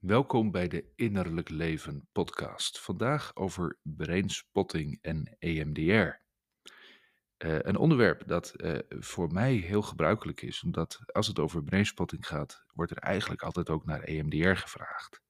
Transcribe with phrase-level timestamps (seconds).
[0.00, 2.80] Welkom bij de Innerlijk Leven podcast.
[2.80, 6.20] Vandaag over brainspotting en EMDR.
[7.36, 12.26] Eh, een onderwerp dat eh, voor mij heel gebruikelijk is, omdat als het over brainspotting
[12.26, 15.20] gaat, wordt er eigenlijk altijd ook naar EMDR gevraagd.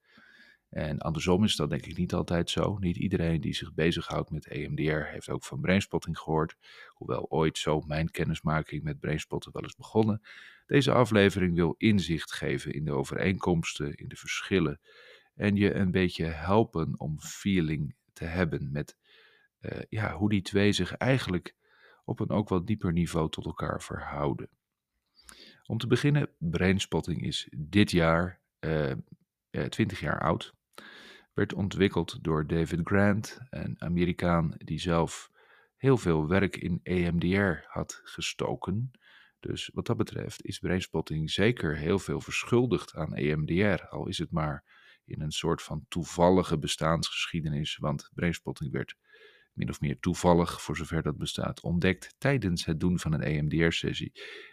[0.71, 2.79] En andersom is dat denk ik niet altijd zo.
[2.79, 6.57] Niet iedereen die zich bezighoudt met EMDR heeft ook van brainspotting gehoord.
[6.89, 10.23] Hoewel ooit zo mijn kennismaking met brainspotten wel is begonnen.
[10.67, 14.81] Deze aflevering wil inzicht geven in de overeenkomsten, in de verschillen.
[15.35, 18.97] En je een beetje helpen om feeling te hebben met
[19.61, 21.55] uh, ja, hoe die twee zich eigenlijk
[22.05, 24.49] op een ook wat dieper niveau tot elkaar verhouden.
[25.67, 28.93] Om te beginnen, brainspotting is dit jaar uh,
[29.51, 30.59] uh, 20 jaar oud
[31.41, 35.31] werd ontwikkeld door David Grant, een Amerikaan die zelf
[35.77, 38.91] heel veel werk in EMDR had gestoken.
[39.39, 44.31] Dus wat dat betreft is brainspotting zeker heel veel verschuldigd aan EMDR, al is het
[44.31, 44.65] maar
[45.05, 48.95] in een soort van toevallige bestaansgeschiedenis, want brainspotting werd
[49.53, 54.13] min of meer toevallig, voor zover dat bestaat, ontdekt tijdens het doen van een EMDR-sessie.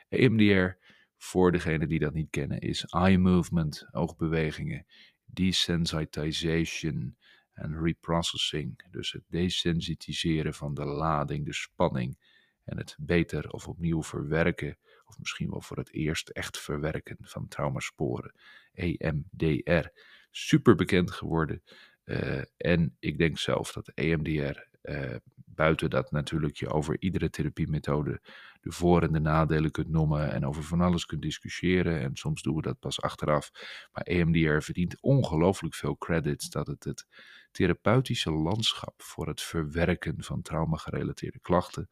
[0.10, 0.78] EMDR,
[1.18, 4.86] voor degenen die dat niet kennen, is eye movement, oogbewegingen,
[5.28, 7.18] desensitization
[7.54, 8.92] en reprocessing.
[8.92, 12.18] Dus het desensitiseren van de lading, de spanning
[12.64, 17.48] en het beter of opnieuw verwerken, of misschien wel voor het eerst echt verwerken van
[17.48, 18.34] traumasporen.
[18.74, 19.88] EMDR.
[20.32, 21.64] Super bekend geworden.
[22.06, 25.16] Uh, en ik denk zelf dat EMDR uh,
[25.58, 28.22] buiten dat natuurlijk je over iedere therapiemethode
[28.62, 32.00] de voor- en de nadelen kunt noemen en over van alles kunt discussiëren.
[32.00, 33.52] En soms doen we dat pas achteraf.
[33.92, 37.08] Maar EMDR verdient ongelooflijk veel credits dat het het
[37.52, 41.88] therapeutische landschap voor het verwerken van trauma-gerelateerde klachten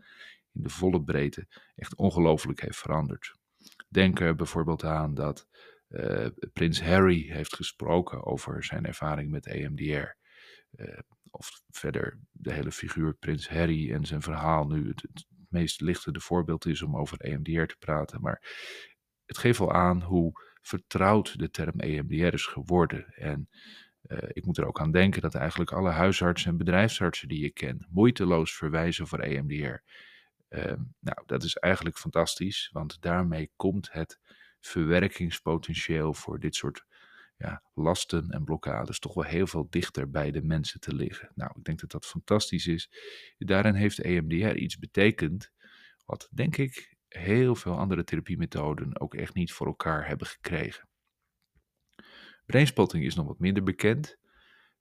[0.54, 3.36] in de volle breedte echt ongelooflijk heeft veranderd.
[3.90, 5.48] Denk er bijvoorbeeld aan dat
[5.90, 10.16] uh, prins Harry heeft gesproken over zijn ervaring met EMDR.
[10.76, 10.98] Uh,
[11.38, 16.66] of verder de hele figuur Prins Harry en zijn verhaal nu het, meest lichtende voorbeeld
[16.66, 18.22] is om over EMDR te praten.
[18.22, 18.42] Maar
[19.26, 20.32] het geeft wel aan hoe
[20.62, 23.14] vertrouwd de term EMDR is geworden.
[23.14, 23.50] En
[24.08, 27.52] uh, ik moet er ook aan denken dat eigenlijk alle huisartsen en bedrijfsartsen die je
[27.52, 29.82] ken moeiteloos verwijzen voor EMDR.
[30.48, 34.20] Ehm, nou, dat is eigenlijk fantastisch, want daarmee komt het
[34.60, 36.86] verwerkingspotentieel voor dit soort
[37.38, 41.32] ja, lasten en blokkades toch wel heel veel dichter bij de mensen te liggen.
[41.36, 42.90] Nou, ik denk dat dat fantastisch is.
[43.38, 45.52] Daarin heeft EMDR iets betekend,
[46.06, 50.88] wat denk ik heel veel andere therapiemethoden ook echt niet voor elkaar hebben gekregen.
[52.46, 54.18] Brainspotting is nog wat minder bekend.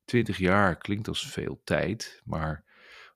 [0.05, 2.65] 20 jaar klinkt als veel tijd, maar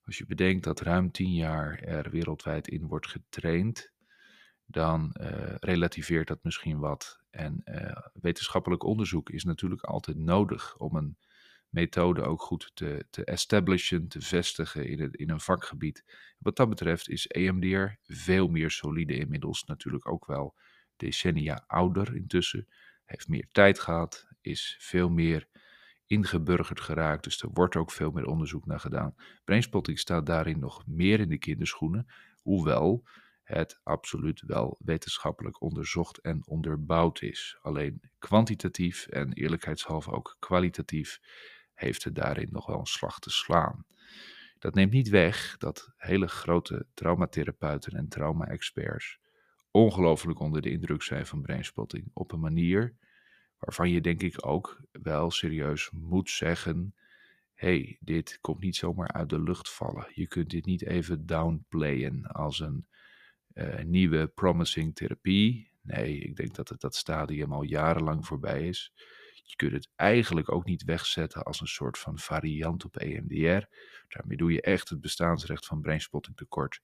[0.04, 3.93] als je bedenkt dat ruim 10 jaar er wereldwijd in wordt getraind,
[4.71, 7.21] dan uh, relativeert dat misschien wat.
[7.31, 11.17] En uh, wetenschappelijk onderzoek is natuurlijk altijd nodig om een
[11.69, 16.05] methode ook goed te, te establishen, te vestigen in, het, in een vakgebied.
[16.39, 20.55] Wat dat betreft is EMDR veel meer solide inmiddels, natuurlijk ook wel
[20.97, 22.69] decennia ouder intussen.
[23.05, 25.49] Heeft meer tijd gehad, is veel meer
[26.07, 29.15] ingeburgerd geraakt, dus er wordt ook veel meer onderzoek naar gedaan.
[29.45, 32.07] Brainspotting staat daarin nog meer in de kinderschoenen,
[32.43, 33.05] hoewel
[33.48, 37.59] het absoluut wel wetenschappelijk onderzocht en onderbouwd is.
[37.60, 41.20] Alleen kwantitatief en eerlijkheidshalve ook kwalitatief
[41.75, 43.84] heeft het daarin nog wel een slag te slaan.
[44.59, 49.19] Dat neemt niet weg dat hele grote traumatherapeuten en trauma-experts
[49.70, 52.94] ongelooflijk onder de indruk zijn van brainspotting op een manier
[53.59, 56.94] waarvan je denk ik ook wel serieus moet zeggen:
[57.54, 60.06] hey, dit komt niet zomaar uit de lucht vallen.
[60.15, 62.86] Je kunt dit niet even downplayen als een
[63.85, 65.71] nieuwe promising therapie.
[65.83, 68.93] Nee, ik denk dat het, dat stadium al jarenlang voorbij is.
[69.45, 73.67] Je kunt het eigenlijk ook niet wegzetten als een soort van variant op EMDR.
[74.09, 76.81] Daarmee doe je echt het bestaansrecht van brainspotting tekort.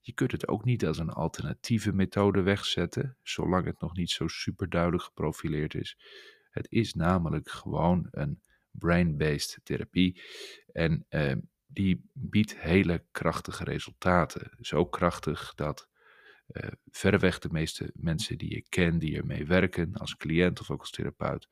[0.00, 4.28] Je kunt het ook niet als een alternatieve methode wegzetten, zolang het nog niet zo
[4.28, 5.98] super duidelijk geprofileerd is.
[6.50, 10.22] Het is namelijk gewoon een brain-based therapie.
[10.72, 11.32] En uh,
[11.66, 14.50] die biedt hele krachtige resultaten.
[14.60, 15.88] Zo krachtig dat
[16.52, 20.80] uh, verreweg de meeste mensen die ik ken, die ermee werken, als cliënt of ook
[20.80, 21.48] als therapeut,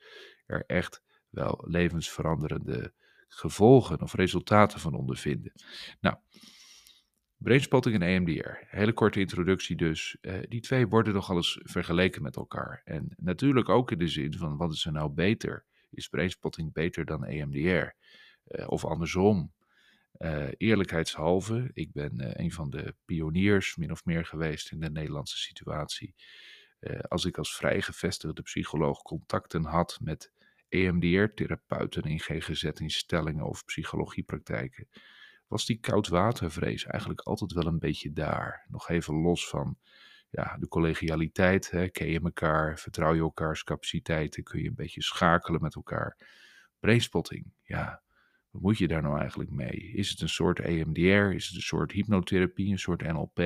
[0.46, 2.92] er echt wel levensveranderende
[3.28, 5.52] gevolgen of resultaten van ondervinden.
[6.00, 6.16] Nou,
[7.36, 10.16] brainspotting en EMDR, hele korte introductie dus.
[10.20, 12.82] Uh, die twee worden nogal eens vergeleken met elkaar.
[12.84, 15.64] En natuurlijk ook in de zin van wat is er nou beter?
[15.90, 17.94] Is brainspotting beter dan EMDR?
[18.44, 19.52] Eh, of andersom,
[20.20, 24.90] uh, eerlijkheidshalve, ik ben uh, een van de pioniers min of meer geweest in de
[24.90, 26.14] Nederlandse situatie.
[26.80, 30.32] Uh, als ik als vrij gevestigde psycholoog contacten had met
[30.68, 34.88] EMDR-therapeuten in GGZ-instellingen of psychologiepraktijken,
[35.46, 38.66] was die koudwatervrees eigenlijk altijd wel een beetje daar.
[38.68, 39.78] Nog even los van
[40.30, 45.02] ja, de collegialiteit, hè, ken je elkaar, vertrouw je elkaars capaciteiten, kun je een beetje
[45.02, 46.16] schakelen met elkaar.
[46.80, 48.02] Brainspotting, ja,
[48.50, 49.92] wat moet je daar nou eigenlijk mee?
[49.94, 51.34] Is het een soort EMDR?
[51.34, 53.36] Is het een soort hypnotherapie, een soort NLP?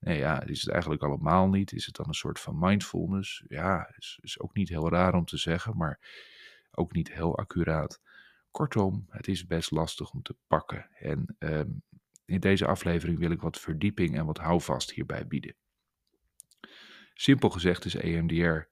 [0.00, 1.72] Nee, ja, is het eigenlijk allemaal niet.
[1.72, 3.44] Is het dan een soort van mindfulness?
[3.48, 6.00] Ja, is, is ook niet heel raar om te zeggen, maar
[6.70, 8.00] ook niet heel accuraat.
[8.50, 10.88] Kortom, het is best lastig om te pakken.
[10.98, 11.70] En ehm,
[12.24, 15.54] in deze aflevering wil ik wat verdieping en wat houvast hierbij bieden.
[17.14, 18.68] Simpel gezegd is EMDR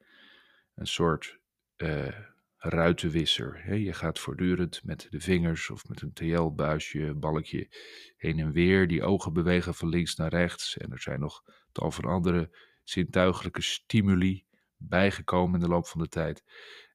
[0.74, 1.40] een soort
[1.76, 2.18] uh,
[2.62, 3.74] ruitenwisser.
[3.78, 7.68] Je gaat voortdurend met de vingers of met een TL-buisje, balkje
[8.16, 8.88] heen en weer.
[8.88, 10.76] Die ogen bewegen van links naar rechts.
[10.76, 11.42] En er zijn nog
[11.72, 14.44] tal van andere zintuigelijke stimuli
[14.76, 16.42] bijgekomen in de loop van de tijd.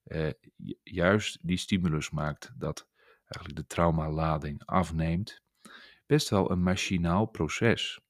[0.05, 0.29] Uh,
[0.83, 2.87] juist die stimulus maakt dat
[3.21, 5.41] eigenlijk de traumalading afneemt.
[6.05, 8.01] Best wel een machinaal proces.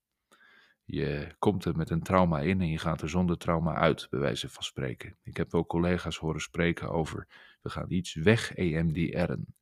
[0.90, 4.20] Je komt er met een trauma in en je gaat er zonder trauma uit, bij
[4.20, 5.18] wijze van spreken.
[5.24, 7.28] Ik heb ook collega's horen spreken over,
[7.62, 9.56] we gaan iets weg EMDR'en.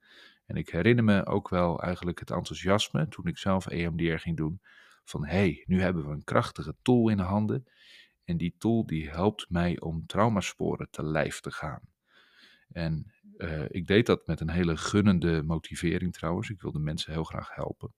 [0.45, 4.62] En ik herinner me ook wel eigenlijk het enthousiasme toen ik zelf EMDR ging doen.
[5.04, 7.66] Van hé, hey, nu hebben we een krachtige tool in de handen.
[8.24, 11.81] En die tool die helpt mij om traumasporen te lijf te gaan.
[12.72, 16.50] En uh, ik deed dat met een hele gunnende motivering trouwens.
[16.50, 17.94] Ik wilde mensen heel graag helpen.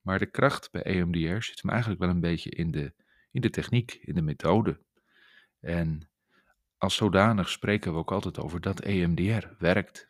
[0.00, 2.92] Maar de kracht bij EMDR zit hem eigenlijk wel een beetje in de,
[3.30, 4.80] in de techniek, in de methode.
[5.60, 6.08] En
[6.78, 10.08] als zodanig spreken we ook altijd over dat EMDR werkt.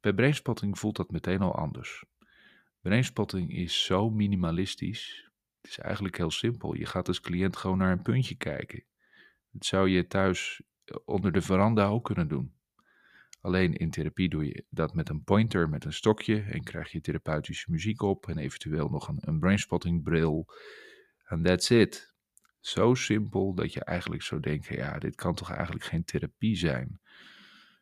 [0.00, 2.04] Bij brainspotting voelt dat meteen al anders.
[2.80, 5.30] Brainspotting is zo minimalistisch.
[5.60, 6.74] Het is eigenlijk heel simpel.
[6.74, 8.84] Je gaat als cliënt gewoon naar een puntje kijken.
[9.50, 10.62] Dat zou je thuis
[11.04, 12.57] onder de veranda ook kunnen doen.
[13.40, 17.00] Alleen in therapie doe je dat met een pointer, met een stokje en krijg je
[17.00, 20.46] therapeutische muziek op en eventueel nog een, een brainspotting bril.
[21.24, 22.14] En that's it.
[22.60, 27.00] Zo simpel dat je eigenlijk zou denken, ja, dit kan toch eigenlijk geen therapie zijn.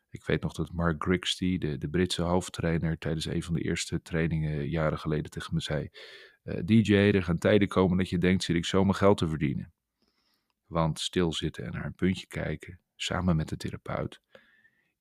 [0.09, 4.01] Ik weet nog dat Mark Grigsby, de, de Britse hoofdtrainer, tijdens een van de eerste
[4.01, 5.89] trainingen jaren geleden tegen me zei:
[6.43, 9.27] uh, DJ, er gaan tijden komen dat je denkt, zit ik zo mijn geld te
[9.27, 9.73] verdienen.
[10.65, 14.21] Want stilzitten en naar een puntje kijken, samen met de therapeut,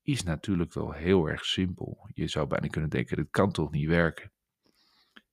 [0.07, 2.09] is natuurlijk wel heel erg simpel.
[2.15, 4.33] Je zou bijna kunnen denken, dit kan toch niet werken.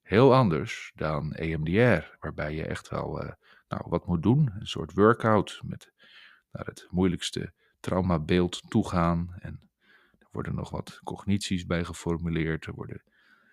[0.02, 3.32] Heel anders dan EMDR, waarbij je echt wel uh,
[3.68, 4.52] nou, wat moet doen.
[4.60, 5.92] Een soort workout met
[6.52, 9.36] naar het moeilijkste traumabeeld toegaan.
[9.40, 9.70] En
[10.20, 12.66] er worden nog wat cognities bij geformuleerd.
[12.66, 13.04] Er worden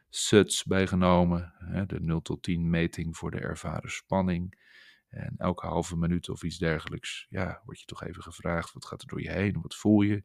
[0.09, 1.55] SUTs bijgenomen.
[1.59, 4.59] Hè, de 0 tot 10 meting voor de ervaren spanning.
[5.09, 9.03] En elke halve minuut of iets dergelijks, ja, word je toch even gevraagd: wat gaat
[9.03, 9.61] er door je heen?
[9.63, 10.25] Wat voel je?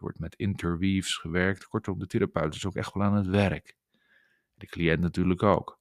[0.00, 1.66] Er wordt met interweaves gewerkt.
[1.66, 3.76] Kortom, de therapeut is ook echt wel aan het werk.
[4.54, 5.80] De cliënt natuurlijk ook.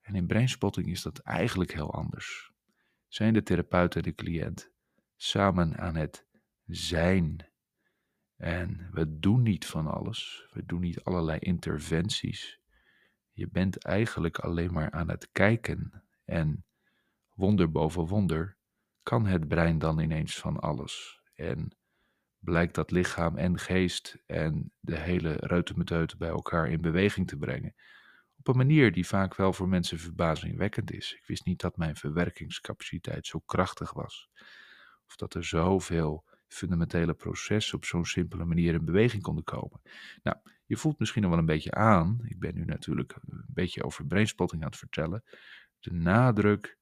[0.00, 2.52] En in brainspotting is dat eigenlijk heel anders.
[3.08, 4.70] Zijn de therapeut en de cliënt
[5.16, 6.26] samen aan het
[6.66, 7.48] zijn.
[8.36, 10.48] En we doen niet van alles.
[10.52, 12.60] We doen niet allerlei interventies.
[13.32, 16.04] Je bent eigenlijk alleen maar aan het kijken.
[16.24, 16.64] En
[17.34, 18.56] wonder boven wonder
[19.02, 21.20] kan het brein dan ineens van alles.
[21.34, 21.76] En
[22.44, 27.74] blijkt dat lichaam en geest en de hele reutemeteut bij elkaar in beweging te brengen.
[28.38, 31.14] Op een manier die vaak wel voor mensen verbazingwekkend is.
[31.14, 34.28] Ik wist niet dat mijn verwerkingscapaciteit zo krachtig was.
[35.06, 39.80] Of dat er zoveel fundamentele processen op zo'n simpele manier in beweging konden komen.
[40.22, 42.20] Nou, je voelt misschien nog wel een beetje aan.
[42.24, 45.24] Ik ben nu natuurlijk een beetje over brainspotting aan het vertellen.
[45.80, 46.78] De nadruk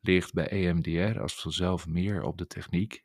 [0.00, 3.04] ligt bij EMDR als vanzelf meer op de techniek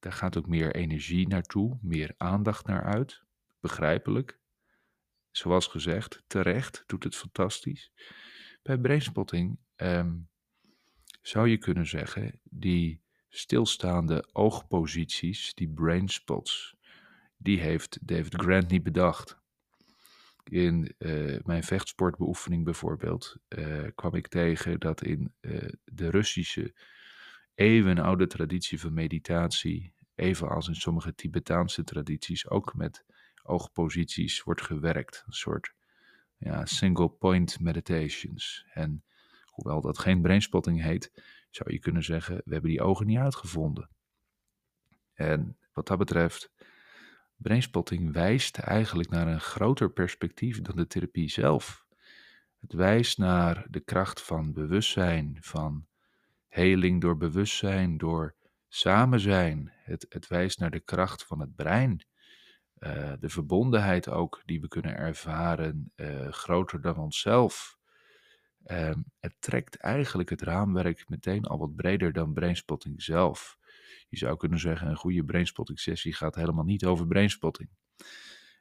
[0.00, 3.22] daar gaat ook meer energie naartoe, meer aandacht naar uit.
[3.60, 4.38] Begrijpelijk.
[5.30, 7.92] Zoals gezegd, terecht, doet het fantastisch.
[8.62, 10.16] Bij brainspotting ehm,
[11.22, 16.76] zou je kunnen zeggen, die stilstaande oogposities, die brainspots,
[17.36, 19.38] die heeft David Grant niet bedacht.
[20.44, 26.74] In uh, mijn vechtsportbeoefening bijvoorbeeld uh, kwam ik tegen dat in uh, de Russische
[27.60, 33.04] eeuwenoude traditie van meditatie, evenals in sommige Tibetaanse tradities, ook met
[33.42, 35.22] oogposities wordt gewerkt.
[35.26, 35.74] Een soort
[36.36, 38.66] ja, single point meditations.
[38.72, 39.04] En
[39.44, 41.12] hoewel dat geen brainspotting heet,
[41.50, 43.88] zou je kunnen zeggen, we hebben die ogen niet uitgevonden.
[45.12, 46.52] En wat dat betreft,
[47.36, 51.84] brainspotting wijst eigenlijk naar een groter perspectief dan de therapie zelf.
[52.60, 55.88] Het wijst naar de kracht van bewustzijn, van
[56.50, 58.34] heling door bewustzijn, door
[58.68, 59.72] samen zijn.
[59.82, 62.04] Het, het wijst naar de kracht van het brein.
[62.78, 67.78] uh, de verbondenheid ook die we kunnen ervaren, uh, groter dan onszelf.
[68.64, 73.58] Um, het trekt eigenlijk het raamwerk meteen al wat breder dan brainspotting zelf.
[74.08, 77.68] Je zou kunnen zeggen, een goede brainspotting sessie gaat helemaal niet over brainspotting.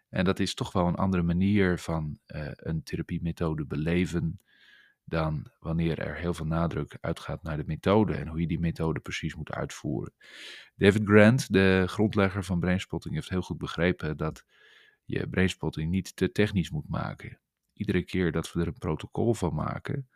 [0.10, 4.40] En dat is toch wel een andere manier van uh, een therapiemethode beleven
[5.10, 9.00] dan wanneer er heel veel nadruk uitgaat naar de methode en hoe je die methode
[9.00, 10.14] precies moet uitvoeren.
[10.76, 14.46] David Grant, de grondlegger van brainspotting, heeft heel goed begrepen dat
[15.06, 17.40] je brainspotting niet te technisch moet maken.
[17.74, 20.10] Iedere keer dat we er een protocol van maken,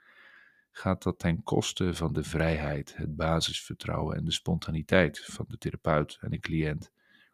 [0.71, 6.17] gaat dat ten koste van de vrijheid, het basisvertrouwen en de spontaniteit van de therapeut
[6.21, 6.91] en de cliënt.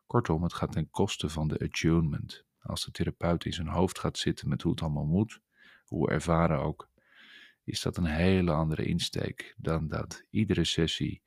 [0.08, 2.46] Kortom, het gaat ten koste van de attunement.
[2.62, 5.40] Als de therapeut in zijn hoofd gaat zitten met hoe het allemaal moet,
[5.86, 6.90] hoe ervaren ook,
[7.70, 11.22] is dat een hele andere insteek dan dat iedere sessie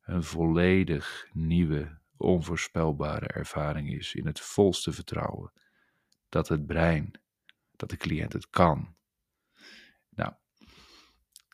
[0.00, 5.52] een volledig nieuwe, onvoorspelbare ervaring is in het volste vertrouwen
[6.28, 7.10] dat het brein,
[7.76, 8.96] dat de cliënt het kan.
[10.08, 10.32] Nou,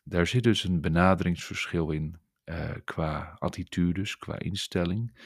[0.04, 5.18] daar zit dus een benaderingsverschil in uh, qua attitudes, qua instelling.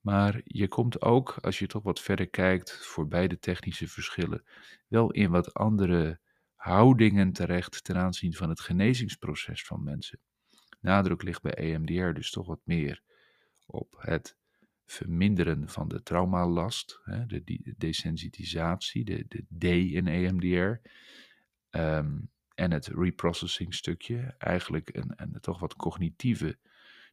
[0.00, 4.44] Maar je komt ook, als je toch wat verder kijkt, voor beide technische verschillen,
[4.88, 6.20] wel in wat andere
[6.60, 10.18] houdingen terecht ten aanzien van het genezingsproces van mensen.
[10.80, 13.02] Nadruk ligt bij EMDR dus toch wat meer
[13.66, 14.36] op het
[14.84, 19.64] verminderen van de traumalast, hè, de, desensitisatie, de, de D
[19.94, 20.88] in EMDR.
[21.70, 26.58] Um, en het reprocessing stukje, eigenlijk een, een toch wat cognitieve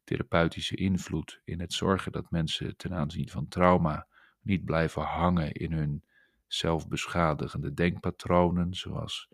[0.03, 4.07] therapeutische invloed in het zorgen dat mensen ten aanzien van trauma
[4.41, 6.03] niet blijven hangen in hun
[6.47, 9.29] zelfbeschadigende denkpatronen, zoals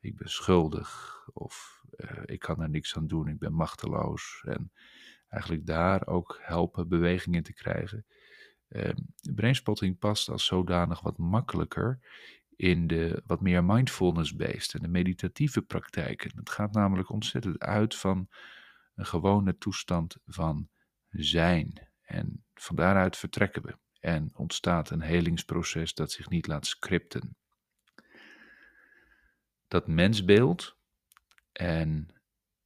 [0.00, 4.42] ik ben schuldig of uh, ik kan er niks aan doen, ik ben machteloos.
[4.46, 4.72] En
[5.28, 8.06] eigenlijk daar ook helpen beweging in te krijgen.
[8.68, 8.90] Uh,
[9.34, 12.00] brainspotting past als zodanig wat makkelijker
[12.56, 16.30] in de wat meer mindfulness-based en de meditatieve praktijken.
[16.36, 18.28] Het gaat namelijk ontzettend uit van
[18.94, 20.68] een gewone toestand van
[21.08, 21.88] zijn.
[22.02, 23.78] En van daaruit vertrekken we.
[24.04, 27.36] En ontstaat een helingsproces dat zich niet laat scripten.
[29.68, 30.76] Dat mensbeeld
[31.52, 32.08] en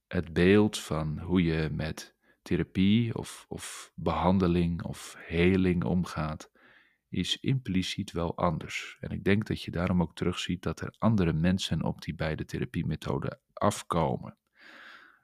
[0.07, 6.51] het beeld van hoe je met therapie of, of behandeling of heling omgaat,
[7.09, 8.97] is impliciet wel anders.
[9.01, 12.45] En ik denk dat je daarom ook terugziet dat er andere mensen op die beide
[12.45, 14.37] therapiemethoden afkomen.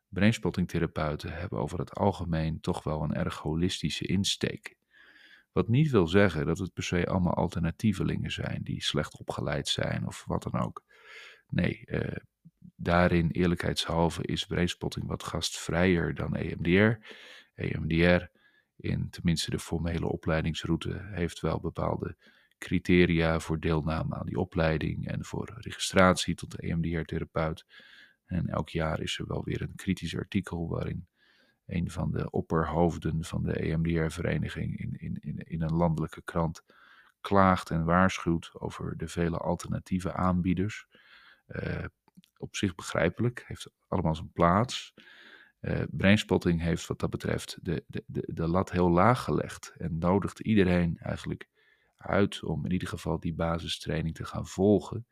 [0.09, 4.77] Brainspotting-therapeuten hebben over het algemeen toch wel een erg holistische insteek.
[5.55, 10.07] Wat niet wil zeggen dat het per se allemaal alternatievelingen zijn die slecht opgeleid zijn
[10.07, 10.85] of wat dan ook.
[11.49, 12.17] Nee, eh,
[12.77, 17.07] daarin eerlijkheidshalve is brainspotting wat gastvrijer dan EMDR.
[17.55, 18.25] EMDR
[18.77, 22.17] in tenminste de formele opleidingsroute heeft wel bepaalde
[22.59, 27.65] criteria voor deelname aan die opleiding en voor registratie tot EMDR-therapeut.
[28.25, 31.07] En elk jaar is er wel weer een kritisch artikel waarin
[31.67, 36.63] een van de opperhoofden van de EMDR-vereniging in, in, in, in een landelijke krant
[37.21, 40.87] klaagt en waarschuwt over de vele alternatieve aanbieders.
[41.47, 41.85] Uh,
[42.37, 44.95] op zich begrijpelijk, heeft allemaal zijn plaats.
[45.61, 49.99] Uh, brainspotting heeft wat dat betreft de, de, de, de lat heel laag gelegd en
[49.99, 51.49] nodigt iedereen eigenlijk
[51.97, 55.07] uit om in ieder geval die basistraining te gaan volgen.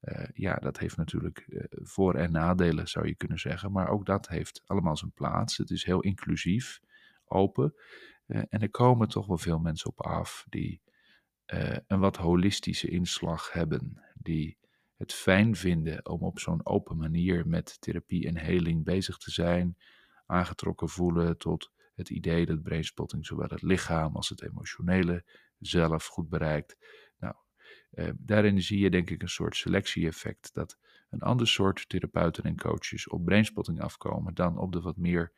[0.00, 3.72] Uh, ja, dat heeft natuurlijk uh, voor- en nadelen, zou je kunnen zeggen.
[3.72, 5.56] Maar ook dat heeft allemaal zijn plaats.
[5.56, 6.80] Het is heel inclusief,
[7.24, 7.74] open.
[8.26, 10.80] Uh, en er komen toch wel veel mensen op af die
[11.86, 14.02] een wat holistische inslag hebben.
[14.14, 14.58] Die
[14.96, 19.76] het fijn vinden om op zo'n open manier met therapie en heling bezig te zijn.
[20.26, 25.24] Aangetrokken voelen tot het idee dat brainspotting zowel het lichaam als het emotionele
[25.58, 26.76] zelf goed bereikt.
[27.90, 30.54] Eh, daarin zie je denk ik een soort selectie-effect.
[30.54, 30.78] Dat
[31.10, 35.32] een ander soort therapeuten en coaches op brainspotting afkomen dan op de wat meer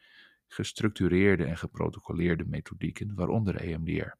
[0.47, 4.13] gestructureerde en geprotocoleerde methodieken, waaronder EMDR.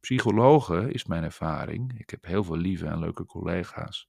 [0.00, 1.98] Psychologen is mijn ervaring.
[1.98, 4.08] Ik heb heel veel lieve en leuke collega's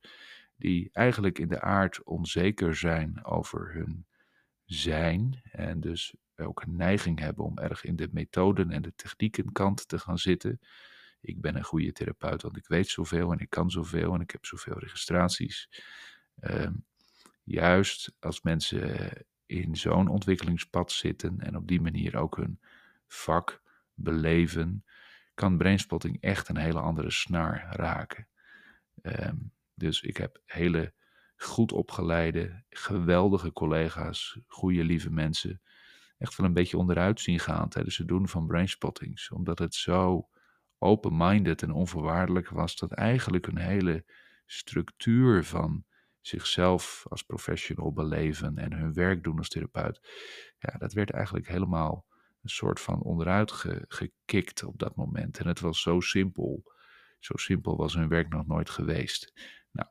[0.60, 4.06] die eigenlijk in de aard onzeker zijn over hun
[4.65, 9.88] zijn en dus ook een neiging hebben om erg in de methoden en de techniekenkant
[9.88, 10.60] te gaan zitten.
[11.21, 14.31] Ik ben een goede therapeut, want ik weet zoveel en ik kan zoveel en ik
[14.31, 15.69] heb zoveel registraties.
[16.41, 16.69] Uh,
[17.43, 19.11] juist als mensen
[19.45, 22.59] in zo'n ontwikkelingspad zitten en op die manier ook hun
[23.07, 23.61] vak
[23.93, 24.85] beleven,
[25.33, 28.27] kan brainspotting echt een hele andere snaar raken.
[29.01, 30.93] Um, dus ik heb hele
[31.35, 35.61] goed opgeleide, geweldige collega's, goede lieve mensen,
[36.17, 40.28] echt wel een beetje onderuit zien gaan tijdens het doen van brainspottings, omdat het zo
[40.79, 44.05] open-minded en onvoorwaardelijk was, dat eigenlijk een hele
[44.45, 45.86] structuur van
[46.21, 50.00] zichzelf als professional beleven en hun werk doen als therapeut,
[50.59, 52.05] ja, dat werd eigenlijk helemaal
[52.41, 53.51] een soort van onderuit
[53.88, 55.39] gekikt op dat moment.
[55.39, 56.63] En het was zo simpel.
[57.19, 59.33] Zo simpel was hun werk nog nooit geweest.
[59.71, 59.89] Nou,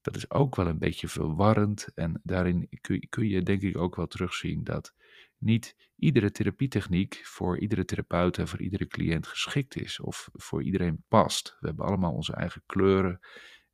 [0.00, 1.88] dat is ook wel een beetje verwarrend.
[1.94, 4.94] En daarin kun, kun je denk ik ook wel terugzien dat
[5.40, 11.04] niet iedere therapietechniek voor iedere therapeut en voor iedere cliënt geschikt is of voor iedereen
[11.08, 11.56] past.
[11.60, 13.20] We hebben allemaal onze eigen kleuren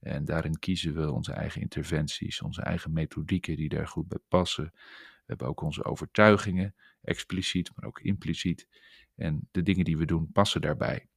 [0.01, 4.71] en daarin kiezen we onze eigen interventies, onze eigen methodieken die daar goed bij passen.
[4.75, 8.69] We hebben ook onze overtuigingen, expliciet, maar ook impliciet.
[9.15, 11.09] En de dingen die we doen passen daarbij.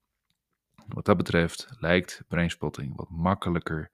[0.88, 3.91] Wat dat betreft lijkt brainspotting wat makkelijker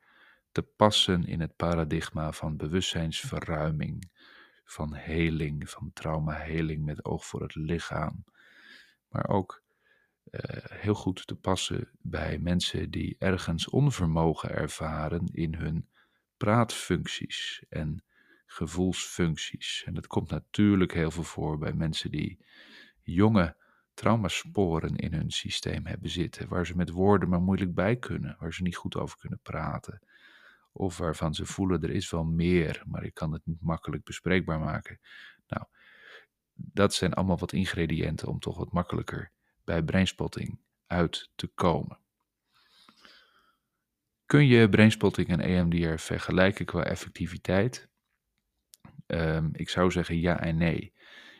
[0.51, 4.09] te passen in het paradigma van bewustzijnsverruiming,
[4.65, 8.23] van heling, van traumaheling met oog voor het lichaam.
[9.07, 9.63] Maar ook
[10.31, 15.89] uh, heel goed te passen bij mensen die ergens onvermogen ervaren in hun
[16.37, 18.03] praatfuncties en
[18.45, 19.83] gevoelsfuncties.
[19.85, 22.45] En dat komt natuurlijk heel veel voor bij mensen die
[23.01, 23.55] jonge
[23.93, 28.53] traumasporen in hun systeem hebben zitten, waar ze met woorden maar moeilijk bij kunnen, waar
[28.53, 30.01] ze niet goed over kunnen praten.
[30.77, 34.59] Of waarvan ze voelen er is wel meer, maar ik kan het niet makkelijk bespreekbaar
[34.59, 34.99] maken.
[35.47, 35.65] Nou,
[36.53, 39.31] dat zijn allemaal wat ingrediënten om toch wat makkelijker
[39.63, 41.99] bij brainspotting uit te komen.
[44.25, 47.89] Kun je brainspotting en EMDR vergelijken qua effectiviteit?
[49.07, 50.93] Um, ik zou zeggen ja en nee.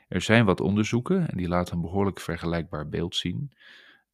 [0.08, 3.52] Er zijn wat onderzoeken en die laten een behoorlijk vergelijkbaar beeld zien.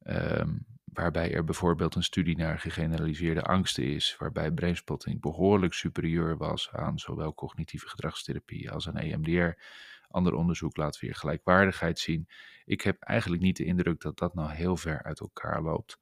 [0.02, 6.70] Um, waarbij er bijvoorbeeld een studie naar gegeneraliseerde angsten is, waarbij brainspotting behoorlijk superieur was
[6.72, 9.62] aan zowel cognitieve gedragstherapie als aan EMDR.
[10.08, 12.28] Ander onderzoek laat weer gelijkwaardigheid zien.
[12.64, 15.98] Ik heb eigenlijk niet de indruk dat dat nou heel ver uit elkaar loopt.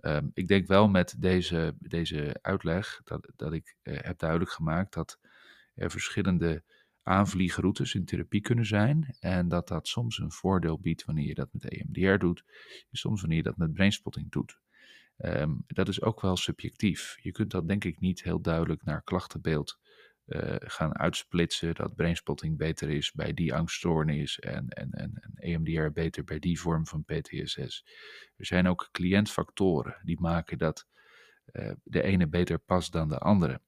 [0.00, 4.94] Um, ik denk wel met deze, deze uitleg dat, dat ik uh, heb duidelijk gemaakt
[4.94, 5.18] dat
[5.74, 6.62] er verschillende
[7.04, 9.16] aanvliegroutes in therapie kunnen zijn.
[9.20, 12.44] En dat dat soms een voordeel biedt wanneer je dat met EMDR doet,
[12.92, 14.58] soms wanneer je dat met brainspotting doet.
[15.18, 17.16] Um, dat is ook wel subjectief.
[17.20, 19.78] Je kunt dat denk ik niet heel duidelijk naar klachtenbeeld
[20.26, 21.74] uh, gaan uitsplitsen.
[21.74, 26.60] Dat brainspotting beter is bij die angststoornis en, en, en, en EMDR beter bij die
[26.60, 27.84] vorm van PTSS.
[28.36, 30.86] Er zijn ook cliëntfactoren die maken dat
[31.52, 33.60] uh, de ene beter past dan de andere.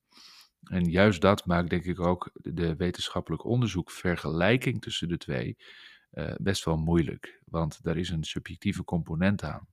[0.70, 5.57] En juist dat maakt denk ik ook de wetenschappelijk onderzoek vergelijking tussen de twee
[6.12, 7.42] uh, best wel moeilijk.
[7.44, 9.68] Want daar is een subjectieve component aan.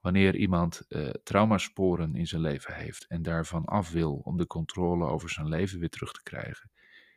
[0.00, 5.06] Wanneer iemand uh, traumasporen in zijn leven heeft en daarvan af wil om de controle
[5.06, 6.70] over zijn leven weer terug te krijgen,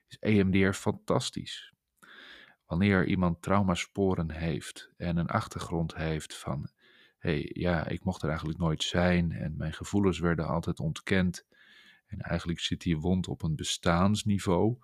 [0.07, 1.73] is EMDR fantastisch.
[2.65, 6.69] Wanneer iemand traumasporen heeft en een achtergrond heeft van,
[7.17, 11.45] hé hey, ja, ik mocht er eigenlijk nooit zijn en mijn gevoelens werden altijd ontkend
[12.07, 14.77] en eigenlijk zit die wond op een bestaansniveau,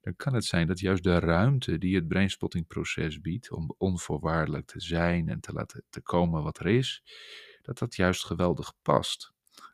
[0.00, 4.80] dan kan het zijn dat juist de ruimte die het brainspottingproces biedt om onvoorwaardelijk te
[4.80, 7.02] zijn en te laten te komen wat er is,
[7.62, 9.32] dat dat juist geweldig past.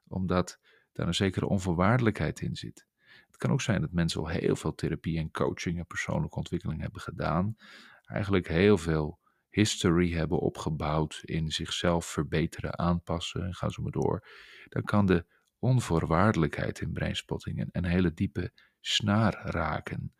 [0.09, 0.59] Omdat
[0.93, 2.87] daar een zekere onvoorwaardelijkheid in zit.
[3.27, 6.81] Het kan ook zijn dat mensen al heel veel therapie en coaching en persoonlijke ontwikkeling
[6.81, 7.57] hebben gedaan.
[8.05, 14.27] Eigenlijk heel veel history hebben opgebouwd in zichzelf verbeteren, aanpassen en gaan zo maar door.
[14.69, 15.27] Dan kan de
[15.65, 20.15] onvoorwaardelijkheid in brainspotting een, een hele diepe snaar raken.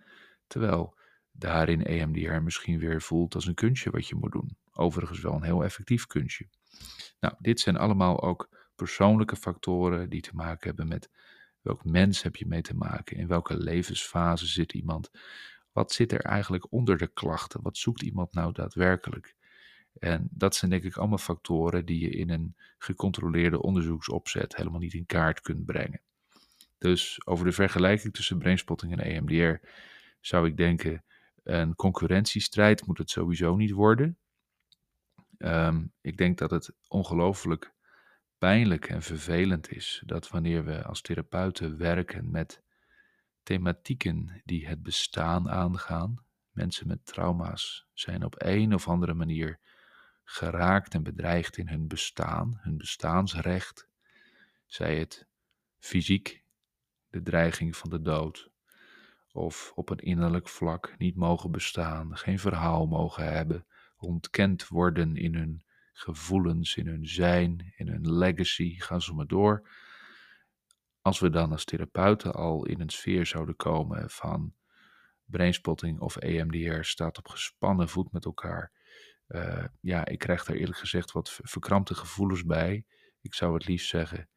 [0.47, 0.99] Terwijl
[1.31, 4.57] daarin EMDR misschien weer voelt als een kunstje wat je moet doen.
[4.73, 6.49] Overigens wel een heel effectief kunstje.
[7.21, 11.11] Nou, dit zijn allemaal ook persoonlijke factoren die te maken hebben met
[11.61, 15.11] welk mens heb je mee te maken, in welke levensfase zit iemand,
[15.73, 19.35] wat zit er eigenlijk onder de klachten, wat zoekt iemand nou daadwerkelijk.
[19.99, 24.95] En dat zijn denk ik allemaal factoren die je in een gecontroleerde onderzoeksopzet helemaal niet
[24.95, 26.01] in kaart kunt brengen.
[26.79, 29.67] Dus over de vergelijking tussen brainspotting en EMDR
[30.21, 31.05] zou ik denken,
[31.43, 34.19] een concurrentiestrijd moet het sowieso niet worden.
[35.39, 37.73] Um, ik denk dat het ongelooflijk
[38.39, 42.63] pijnlijk en vervelend is dat wanneer we als therapeuten werken met
[43.43, 49.59] thematieken die het bestaan aangaan, mensen met trauma's zijn op een of andere manier
[50.25, 53.89] geraakt en bedreigd in hun bestaan, hun bestaansrecht,
[54.67, 55.27] zij het
[55.79, 56.43] fysiek,
[57.09, 58.51] de dreiging van de dood,
[59.33, 65.35] of op een innerlijk vlak niet mogen bestaan, geen verhaal mogen hebben, ontkend worden in
[65.35, 69.69] hun gevoelens, in hun zijn, in hun legacy, gaan ze maar door.
[71.01, 74.55] Als we dan als therapeuten al in een sfeer zouden komen van
[75.25, 78.73] brainspotting of EMDR staat op gespannen voet met elkaar,
[79.29, 82.85] Uh, ja, ik krijg daar eerlijk gezegd wat verkrampte gevoelens bij.
[83.21, 84.29] Ik zou het liefst zeggen,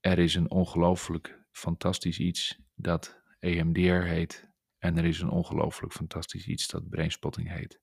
[0.00, 4.48] er is een ongelooflijk fantastisch iets dat EMDR heet.
[4.78, 7.80] En er is een ongelooflijk fantastisch iets dat brainspotting heet.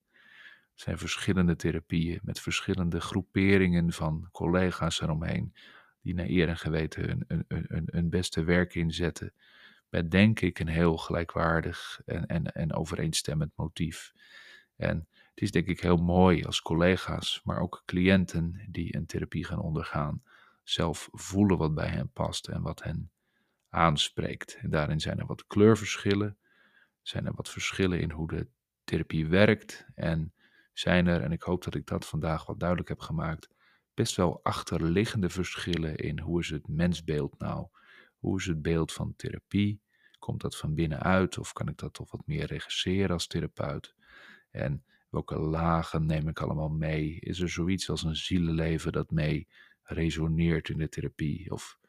[0.71, 5.53] Het zijn verschillende therapieën met verschillende groeperingen van collega's eromheen.
[6.01, 9.33] Die naar eer en geweten hun, hun, hun beste werk inzetten.
[9.89, 14.11] Met denk ik een heel gelijkwaardig en, en, en overeenstemmend motief.
[14.75, 15.07] En
[15.37, 19.59] het is denk ik heel mooi als collega's, maar ook cliënten die een therapie gaan
[19.59, 20.23] ondergaan,
[20.63, 23.11] zelf voelen wat bij hen past en wat hen
[23.69, 24.57] aanspreekt.
[24.61, 26.37] En daarin zijn er wat kleurverschillen,
[27.01, 28.47] zijn er wat verschillen in hoe de
[28.83, 30.33] therapie werkt en
[30.73, 33.49] zijn er, en ik hoop dat ik dat vandaag wat duidelijk heb gemaakt,
[33.93, 37.67] best wel achterliggende verschillen in hoe is het mensbeeld nou?
[38.17, 39.81] Hoe is het beeld van therapie?
[40.19, 43.95] Komt dat van binnenuit of kan ik dat toch wat meer regisseren als therapeut?
[44.51, 47.19] En welke lagen neem ik allemaal mee?
[47.19, 49.47] Is er zoiets als een zielenleven dat mee
[49.83, 51.51] resoneert in de therapie?
[51.51, 51.79] Of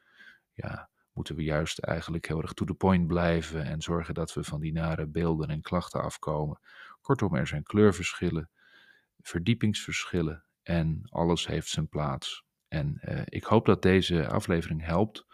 [0.53, 4.43] ja, moeten we juist eigenlijk heel erg to the point blijven en zorgen dat we
[4.43, 6.59] van die nare beelden en klachten afkomen?
[7.01, 8.49] Kortom, er zijn kleurverschillen,
[9.19, 12.43] verdiepingsverschillen en alles heeft zijn plaats.
[12.67, 15.25] En uh, ik hoop dat deze aflevering helpt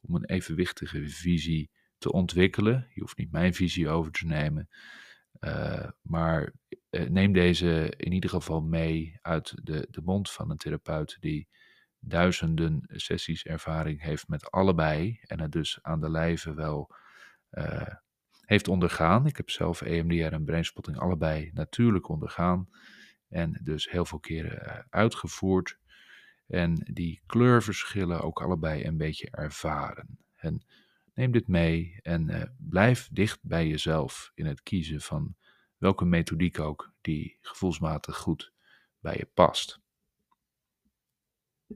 [0.00, 2.88] om een evenwichtige visie te ontwikkelen.
[2.94, 4.68] Je hoeft niet mijn visie over te nemen,
[5.44, 6.52] uh, maar
[6.90, 11.48] uh, neem deze in ieder geval mee uit de, de mond van een therapeut die
[11.98, 16.90] duizenden sessies ervaring heeft met allebei en het dus aan de lijve wel
[17.50, 17.94] uh,
[18.40, 19.26] heeft ondergaan.
[19.26, 22.68] Ik heb zelf EMDR en brainspotting allebei natuurlijk ondergaan
[23.28, 25.78] en dus heel veel keren uitgevoerd
[26.46, 30.18] en die kleurverschillen ook allebei een beetje ervaren.
[30.34, 30.64] En
[31.14, 35.36] neem dit mee en uh, blijf dicht bij jezelf in het kiezen van
[35.76, 38.52] welke methodiek ook die gevoelsmatig goed
[39.00, 39.81] bij je past.